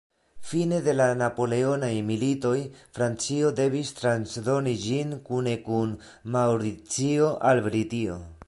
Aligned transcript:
Fine 0.51 0.77
de 0.85 0.93
la 0.99 1.05
Napoleonaj 1.17 1.91
militoj 2.07 2.55
Francio 2.97 3.51
devis 3.61 3.93
transdoni 3.99 4.75
ĝin 4.87 5.15
kune 5.31 5.55
kun 5.69 5.97
Maŭricio 6.37 7.33
al 7.53 7.67
Britio. 7.69 8.23